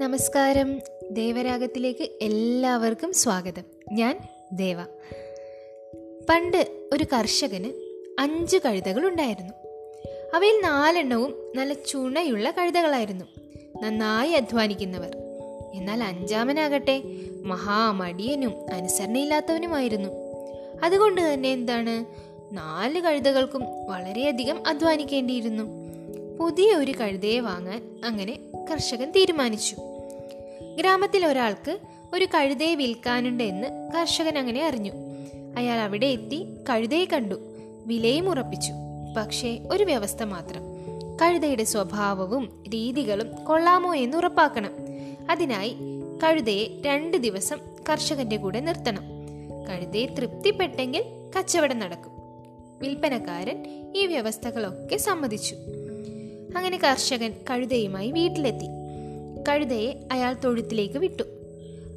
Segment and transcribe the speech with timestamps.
[0.00, 0.80] നമസ്കാരം.
[1.10, 3.62] ദേവരാഗത്തിലേക്ക് എല്ലാവർക്കും സ്വാഗതം.
[3.92, 4.20] ഞാൻ
[4.52, 4.82] ദേവ.
[6.28, 7.72] പണ്ട് ഒരു കർഷകന്
[8.18, 9.52] അഞ്ച് കഴുതകൾ ഉണ്ടായിരുന്നു.
[10.34, 13.24] അവയിൽ നാലെണ്ണവും നല്ല ചുണയുള്ള കഴുതകളായിരുന്നു.
[13.82, 15.16] നന്നായി അധ്വാനിക്കുന്നവർ.
[15.74, 17.02] എന്നാൽ അഞ്ചാമനാകട്ടെ
[17.42, 20.08] മഹാമടിയനും അനുസരണയില്ലാത്തവനുമായിരുന്നു.
[20.82, 22.04] അതുകൊണ്ട് തന്നെ എന്താണ്?
[22.54, 25.90] നാല് കഴുതകൾക്കും വളരെയധികം അധ്വാനിക്കേണ്ടിയിരുന്നു.
[26.40, 28.38] പുതിയ ഒരു കഴുതയെ വാങ്ങാൻ അങ്ങനെ
[28.70, 29.76] കർഷകൻ തീരുമാനിച്ചു.
[30.78, 31.78] ഗ്രാമത്തിൽ ഒരാൾക്ക്
[32.14, 34.92] ഒരു കഴുതയെ വിൽക്കാനുണ്ട് എന്ന് കർഷകൻ അങ്ങനെ അറിഞ്ഞു.
[35.56, 37.34] അയാൾ അവിടെ എത്തി കഴുതയെ കണ്ടു.
[37.86, 38.72] വിലയും ഉറപ്പിച്ചു.
[39.16, 40.62] പക്ഷേ ഒരു വ്യവസ്ഥ മാത്രം.
[41.22, 44.70] കഴുതയുടെ സ്വഭാവവും രീതികളും കൊള്ളാമോ എന്ന് ഉറപ്പാക്കണം.
[45.30, 45.76] അതിനായി
[46.24, 47.58] കഴുതയെ രണ്ട് ദിവസം
[47.90, 49.02] കർഷകന്റെ കൂടെ നിർത്തണം.
[49.68, 51.04] കഴുതയെ തൃപ്തിപ്പെട്ടെങ്കിൽ
[51.38, 52.12] കച്ചവടം നടക്കും.
[52.78, 55.56] വിൽപ്പനക്കാരൻ ഈ വ്യവസ്ഥകളൊക്കെ സമ്മതിച്ചു.
[56.56, 58.79] അങ്ങനെ കർഷകൻ കഴുതയുമായി വീട്ടിലെത്തി.
[59.50, 61.22] കഴുതയെ അയാൾ തൊഴുത്തിലേക്ക് വിട്ടു.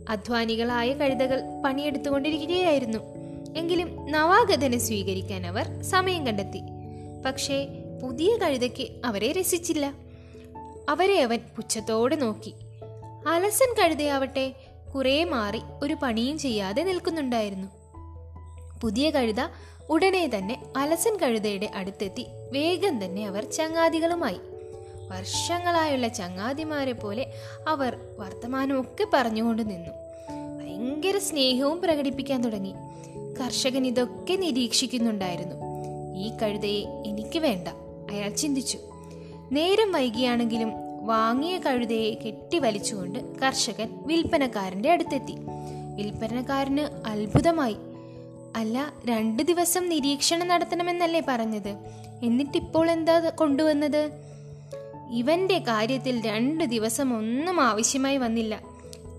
[0.09, 2.99] അധ്വാനികളായ കഴുതകൾ പണിയെടുത്തുകൊണ്ടിരിക്കുകയായിരുന്നു.
[3.57, 6.61] എങ്കിലും നവാഗതനെ സ്വീകരിക്കാൻ അവർ സമയം കണ്ടെത്തി.
[7.25, 7.67] പക്ഷേ
[8.03, 9.93] പുതിയ കഴുതയ്ക്ക് അവരെ രസിച്ചില്ല.
[10.89, 12.53] അവരെ അവൻ പുച്ഛത്തോടെ നോക്കി.
[13.27, 14.53] അലസൻ കഴുതയാവട്ടെ
[14.95, 17.67] കുറെ മാറി ഒരു പണിയും ചെയ്യാതെ നിൽക്കുന്നുണ്ടായിരുന്നു.
[18.81, 19.47] പുതിയ കഴുത
[19.89, 24.37] ഉടനെ തന്നെ അലസൻ കഴുതയുടെ അടുത്തെത്തി വേഗം തന്നെ അവർ ചങ്ങാതികളുമായി
[25.11, 27.33] വർഷങ്ങളായുള്ള ചങ്ങാതിമാരെ പോലെ
[27.67, 29.89] അവർ വർത്തമാനമൊക്കെ പറഞ്ഞുകൊണ്ട് നിന്നു.
[30.59, 32.73] ഭയങ്കര സ്നേഹവും പ്രകടിപ്പിക്കാൻ തുടങ്ങി.
[33.41, 35.55] കർഷകൻ ഇതൊക്കെ നിരീക്ഷിക്കുന്നുണ്ടായിരുന്നു.
[36.15, 37.67] ഈ കഴുതയെ എനിക്ക് വേണ്ട
[38.11, 38.79] അയാൾ ചിന്തിച്ചു.
[39.51, 40.73] നേരം വൈകിയാണെങ്കിലും
[41.05, 45.35] വാങ്ങിയ കഴുതയെ കെട്ടി വലിച്ചുകൊണ്ട് കർഷകൻ വിൽപ്പനക്കാരന്റെ അടുത്തെത്തി.
[45.95, 47.75] വിൽപ്പനക്കാരന് അത്ഭുതമായി.
[48.55, 51.75] അല്ല രണ്ട് ദിവസം നിരീക്ഷണം നടത്തണമെന്നല്ലേ പറഞ്ഞത്?
[52.23, 54.32] എന്നിട്ടിപ്പോൾ എന്താ കൊണ്ടുവന്നത്?
[55.13, 58.61] ഇവന്റെ കാര്യത്തിൽ രണ്ടു ദിവസം ഒന്നും ആവശ്യമായി വന്നില്ല.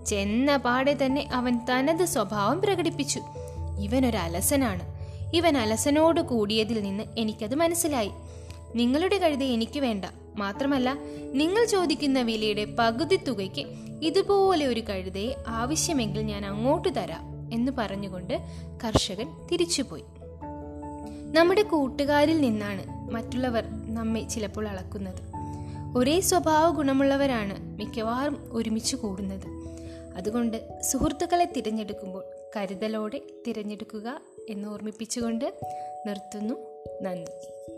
[0.07, 3.21] ചെന്ന പാടെ തന്നെ അവൻ തനത് സ്വഭാവം പ്രകടിപ്പിച്ചു.
[3.79, 4.81] ഇവനൊരു അലസനാണ്.
[5.33, 8.11] ഇവൻ അലസനോട് കൂടിയതിൽ നിന്ന് എനിക്കത് മനസ്സിലായി.
[8.75, 10.05] നിങ്ങളുടെ കഴുത എനിക്ക് വേണ്ട.
[10.37, 10.97] മാത്രമല്ല
[11.33, 13.65] നിങ്ങൾ ചോദിക്കുന്ന വിലയുടെ പകുതി തുകയ്ക്ക്
[14.01, 18.41] ഇതുപോലെ ഒരു കഴുതയെ ആവശ്യമെങ്കിൽ ഞാൻ അങ്ങോട്ട് തരാം എന്ന് പറഞ്ഞുകൊണ്ട്
[18.83, 20.03] കർഷകൻ തിരിച്ചുപോയി.
[21.33, 23.63] നമ്മുടെ കൂട്ടുകാരിൽ നിന്നാണ് മറ്റുള്ളവർ
[23.93, 25.34] നമ്മെ ചിലപ്പോൾ അളക്കുന്നത്.
[25.95, 29.47] ഒരേ സ്വഭാവ ഗുണമുള്ളവരാണ് മിക്കവാറും ഒരുമിച്ച് കൂടുന്നത്.
[30.17, 32.23] അതുകൊണ്ട് സുഹൃത്തുക്കളെ തിരഞ്ഞെടുക്കുമ്പോൾ
[32.55, 35.53] കരുതലോടെ തിരഞ്ഞെടുക്കുക എന്ന് ഓർമ്മിപ്പിച്ചുകൊണ്ട്
[36.07, 36.55] നിർത്തുന്നു
[37.01, 37.74] നന്ദി.